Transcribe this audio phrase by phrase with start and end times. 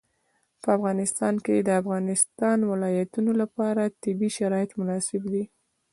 [0.61, 5.43] په افغانستان کې د د افغانستان ولايتونه لپاره طبیعي شرایط مناسب دي.